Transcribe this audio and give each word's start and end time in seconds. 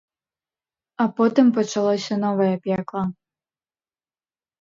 А 1.03 1.05
потым 1.19 1.47
пачалося 1.57 2.15
новае 2.23 2.49
пекла. 2.69 3.03